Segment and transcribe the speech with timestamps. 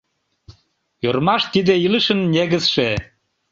[1.07, 2.89] Ӧрмаш— тиде илышын негызше.